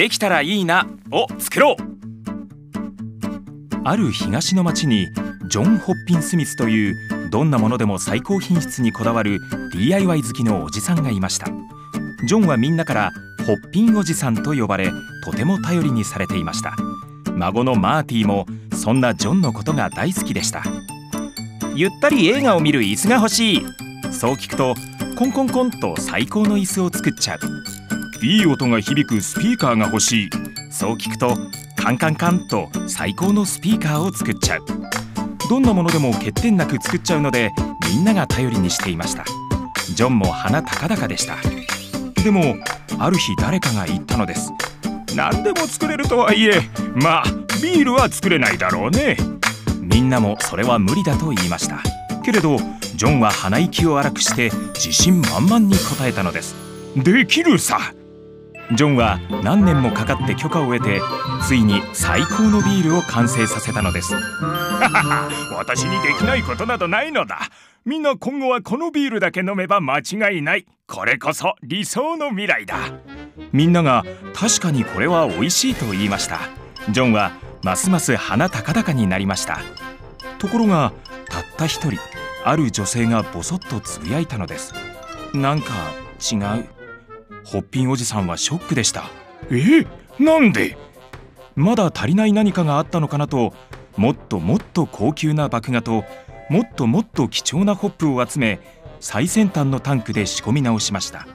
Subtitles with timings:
[0.00, 1.76] できたらいいなを作ろう。
[3.84, 5.08] ある東の町に
[5.50, 9.40] ジョン・ホッピン・スミスというどんなものでも最高品質にこだわる
[9.74, 11.48] DIY 好きのおじさんがいました。
[12.24, 13.12] ジョンはみんなから
[13.46, 14.90] ホッピンおじさんと呼ばれ
[15.22, 16.74] とても頼りにされていました。
[17.34, 20.62] 孫のマーティもそんなジョンのことが大好きでした。
[21.74, 23.62] ゆったり映画を見る椅子が欲しい。
[24.10, 24.74] そう聞くと
[25.18, 27.79] コンコンコンと最高の椅子を作っちゃう。
[28.22, 30.30] いい音が響くスピーカーが欲しい。
[30.70, 31.36] そう聞くと
[31.76, 34.64] カンカンカンと最高のスピーカーを作っちゃう。
[35.48, 37.50] どんなものでも欠点なく作っちゃうので
[37.88, 39.24] みんなが頼りにしていました。
[39.94, 41.36] ジョンも鼻高々でした。
[42.22, 42.56] でも
[42.98, 44.52] ある日誰かが言ったのです。
[45.16, 46.60] 何でも作れるとはいえ
[46.94, 47.24] まあ
[47.62, 49.16] ビールは作れないだろうね。
[49.80, 51.82] みんなもそれは無理だと言いました。
[52.22, 52.58] けれど
[52.96, 56.54] ジョンは鼻息を荒くして自信満々に答えたのです。
[56.96, 57.94] できるさ。
[58.72, 61.00] ジョンは何年もかかって許可を得て
[61.46, 64.14] ついに最高のビールを完成させたのです。
[65.56, 67.40] 私にできないことなどないのだ。
[67.84, 70.66] みんな今後はこのビールだけ飲めば間違いない。
[70.86, 72.76] これこそ理想の未来だ。
[73.52, 74.04] みんなが
[74.34, 76.40] 確かにこれは美味しいと言いました。
[76.90, 79.60] ジョンはますます鼻高々になりました。
[80.38, 80.92] ところが
[81.28, 82.00] たった一人
[82.44, 84.74] ある女性がボソッとつぶやいたのです。
[85.34, 85.72] なんか
[86.20, 86.79] 違う
[87.44, 89.10] ホッピンおじさんはショックでした。
[89.50, 89.86] え
[90.22, 90.76] なんで？
[91.56, 93.52] まだ足りない何かがあったのかなと
[93.96, 96.04] もっともっと高級な麦芽と
[96.48, 98.60] もっともっと貴重なホップを集め
[99.00, 101.26] 最先端のタンクで仕込み直しました。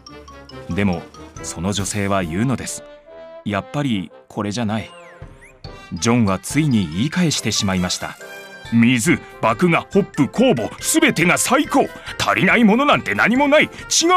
[0.70, 1.02] でも
[1.44, 2.84] その女性は言うのです。
[3.44, 4.90] やっぱりこれじゃない。
[5.94, 8.18] ジョンはついに言い返してしまいました
[8.74, 11.88] 水麦芽ホップ酵母すべてが最高。
[12.18, 13.64] 足りないものなんて何もない。
[13.66, 13.68] 違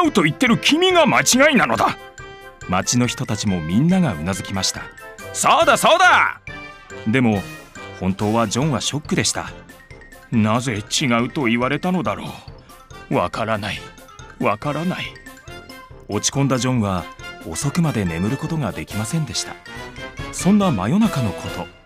[0.09, 1.97] うと言ってる君が間違いなのだ。
[2.69, 4.83] 町の人たちもみんながうなずきました。
[5.33, 6.41] そうだそうだ。
[7.07, 7.43] でも
[8.01, 9.51] 本当はジョンはショックでした。
[10.31, 12.25] なぜ違うと言われたのだろ
[13.11, 13.15] う。
[13.15, 13.81] わからない。
[14.41, 15.07] わからない。
[16.09, 17.05] 落ち込んだジョンは
[17.47, 19.55] 遅くまで眠ることができませんでした。
[20.33, 21.78] そんな真夜中のこと。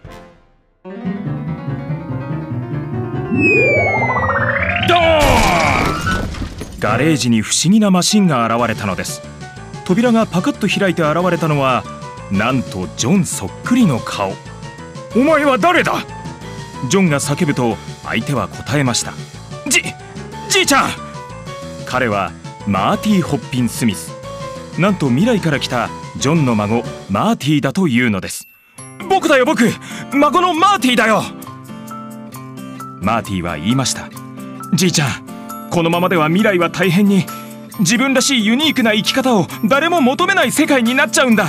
[6.79, 9.23] ガレージに不思議なマシンが現れたのです。
[9.85, 11.85] 扉がパカッと開いて現れたのは
[12.31, 14.33] なんとジョンそっくりの顔。
[15.15, 15.95] お前は誰だ？
[16.91, 19.13] ジョンが叫ぶと相手は答えました。
[19.69, 19.83] じ
[20.49, 20.91] じいちゃん！
[21.87, 22.33] 彼は
[22.67, 24.11] マーティー・ホッピン・スミス。
[24.79, 28.49] なんと未来から来たジョンの孫マーティーだというのです。
[29.09, 29.71] 僕だよ僕！
[30.13, 31.23] 孫のマーティーだよ！
[33.03, 34.09] マーティーは言いました。
[34.73, 37.27] じいちゃんこのままでは未来は大変に
[37.81, 41.47] 自分らしいユニークな生き方を誰も求めない世界になっちゃうんだ。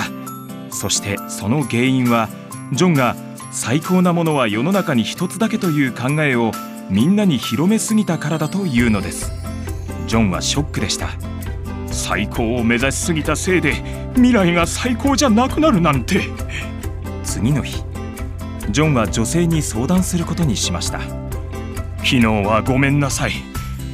[0.72, 2.28] そしてその原因は
[2.72, 3.16] ジョンが
[3.52, 6.52] 最高なものは世の中に一つだけという考えを
[6.90, 9.32] みんなに広めすぎたからだというのです。
[10.08, 11.10] ジョンはショックでした。
[11.88, 13.74] 最高を目指しすぎたせいで
[14.16, 16.22] 未来が最高じゃなくなるなんて。
[17.24, 17.84] 次の日
[18.70, 21.23] ジョンは女性に相談することにしました。
[22.04, 23.32] 昨日はごめんなさい。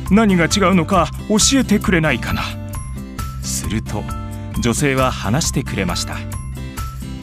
[0.09, 2.41] 何が違うのか教えてくれないかな。
[3.43, 4.03] すると
[4.59, 6.17] 女性は話してくれました。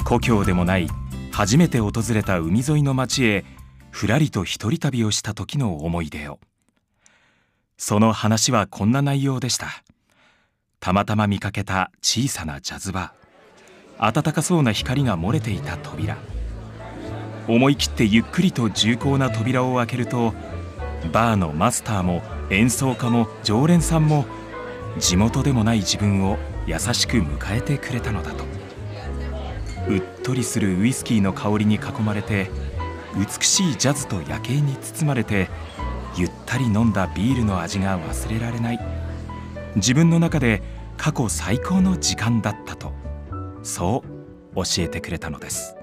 [0.05, 0.89] 故郷でもない
[1.33, 3.45] 初めて訪れた海沿いの町へ
[3.91, 6.39] ふらりと一人旅をした時の思い出を。
[7.77, 9.67] その話はこんな内容でした。
[10.79, 14.13] たまたま見かけた小さなジャズバー。
[14.13, 16.17] 暖かそうな光が漏れていた扉。
[17.49, 20.33] 思い切ってゆっくりと重厚な扉を開けると
[21.11, 24.27] バーのマスターも演奏家も常連さんも
[24.99, 28.45] 地元でもない自分を優しく迎えてくれたのだと。
[29.89, 32.51] うっとりするウイスキーの香りに囲まれて
[33.17, 35.49] 美しいジャズと夜景に包まれて
[36.17, 38.81] ゆったり飲んだビールの味が忘れられない。
[39.77, 40.63] 自分の中で
[40.97, 42.93] 過去最高の時間だったと
[43.63, 44.03] そ
[44.55, 45.77] う教えてくれたのです。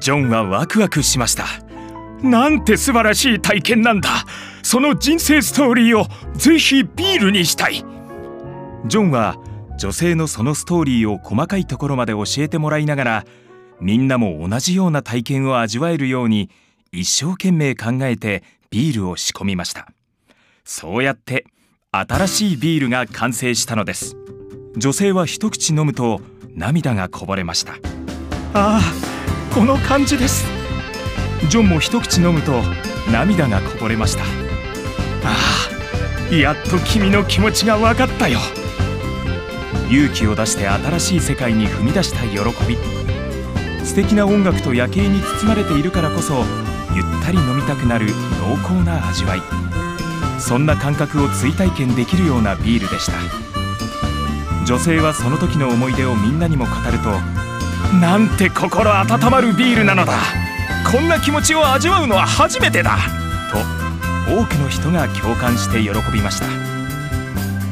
[0.00, 1.63] ジョンはワクワクしました。
[2.24, 4.08] なんて素晴らしい体験なんだ。
[4.62, 6.06] その人生ストーリーを
[6.36, 7.84] ぜひビールにしたい。
[8.86, 9.36] ジョンは
[9.78, 13.24] 女性のそのストーリーを細かいところまで教えてもらいながら
[13.80, 16.50] みんなも同じような体験を味わえるように
[16.92, 19.88] 一生懸命考えてビールを仕込みました。
[20.64, 21.44] そうやって
[21.90, 24.16] 新しいビールが完成したのです。
[24.76, 26.20] 女性は一口飲むと
[26.54, 27.74] 涙がこぼれました。
[28.54, 30.63] ああこの感じです。
[31.48, 32.62] ジョンも一口飲むと
[33.12, 34.24] 涙がこぼれました。
[34.24, 34.26] あ
[36.30, 38.38] あやっと君の気持ちが分かったよ。
[39.90, 42.76] 勇気を出して新しい世界に踏み出した喜び。
[43.84, 46.44] 素敵な音楽と夜景に包まれているからこそ
[46.94, 48.06] ゆったり飲みたくなる
[48.40, 49.42] 濃厚な味わい。
[50.40, 53.12] そんな感覚を追体験できるようなビールでした。
[54.64, 57.10] 女性はその時の思い出をみんなにも語ると
[58.00, 60.14] なんて心温まるビールなのだ。
[60.90, 62.98] こんな気持ちを味わうのは初めてだ。
[63.50, 63.58] と
[64.32, 66.46] 多くの人が共感して喜びました。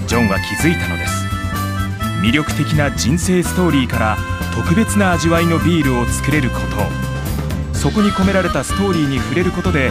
[0.07, 1.13] ジョンは気づいたのです。
[2.23, 4.17] 魅力的な人生ストーリーから
[4.55, 7.79] 特別な味わいのビールを作れること。
[7.79, 9.91] そこに込められたストーリーに触れることで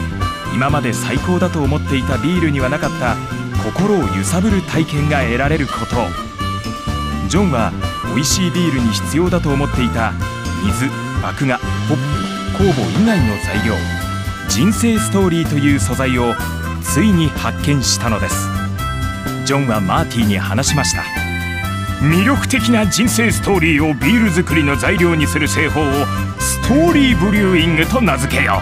[0.53, 3.15] 今まで最高だと思っていたビールにはなかった
[3.63, 5.95] 心を揺さぶる体験が得られること。
[7.29, 7.71] ジョンは
[8.13, 10.11] 美味しいビールに必要だと思っていた
[10.65, 10.87] 水
[11.21, 12.30] 麦芽ホップ。
[12.61, 13.73] 酵母以外の材料
[14.47, 16.35] 人生ストーリーという素材を
[16.83, 18.35] ついに発見したのです。
[19.45, 21.01] ジョンはマーティーに話しました。
[22.05, 25.85] 魅力的な人生ストーリーをビール作りの材料にする製法を
[26.37, 28.61] ストーリーブリューイングと名付けよ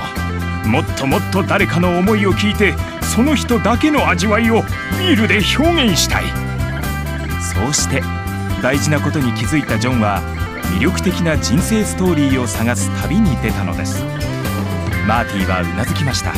[0.63, 0.68] う。
[0.69, 4.62] もっともっと誰かの思いを聞いてその人だけの味わいを
[4.98, 6.24] ビールで表現したい。
[7.42, 8.01] そうして
[8.62, 10.22] 大事なことに気づいたジョンは
[10.71, 14.04] 魅力的な人生ストーリーを探す旅に出たのです。
[15.07, 16.31] マーティはうなずきました。
[16.31, 16.33] う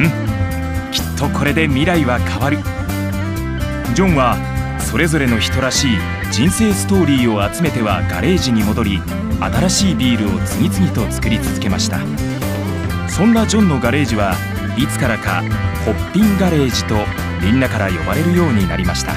[0.00, 0.92] ん。
[0.92, 2.58] きっとこれで未来は変わる。
[3.94, 4.36] ジョンは
[4.78, 5.96] それぞれの人らしい
[6.30, 9.00] 人生ストーリーを集めてはガレージに戻り
[9.40, 11.98] 新しいビールを次々と作り続けました。
[13.08, 14.34] そんなジョンのガレージは
[14.78, 15.42] いつからか
[15.84, 16.94] ホッピンガレージと
[17.42, 19.12] みんなから呼ばれるようになりました。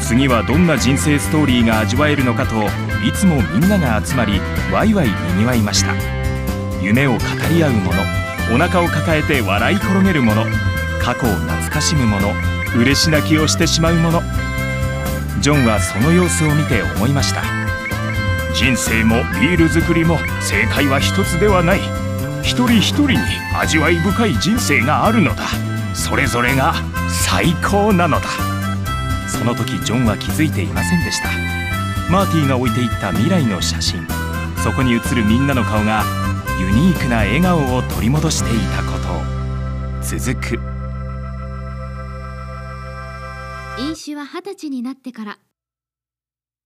[0.00, 2.68] 次はどんな人生ストーリーが味わえるのかと
[3.04, 4.40] いつもみんなが集まり
[4.72, 5.94] ワイワイにぎわいました。
[6.82, 7.18] 夢を語
[7.50, 8.02] り合うもの
[8.54, 10.44] お腹を抱えて笑い転げるもの
[11.00, 12.32] 過去を懐かしむもの
[12.76, 14.22] 嬉し泣きをしてしまうもの。
[15.40, 17.42] ジョンはその様子を見て思いました。
[18.54, 21.80] 人生もビール作りも正解は一つではない。
[22.42, 23.18] 一人一人に
[23.58, 25.44] 味わい深い人生があるのだ。
[25.94, 26.74] それぞれが
[27.08, 28.26] 最高なのだ。
[29.28, 31.59] その時ジョンは気づいていませんでした。
[32.10, 34.04] マーティが置いていった未来の写真。
[34.64, 36.02] そこに写るみんなの顔が
[36.58, 40.18] ユニークな笑顔を取り戻していたこと。
[40.18, 40.58] 続く。
[43.78, 45.38] 飲酒は二十歳になってから。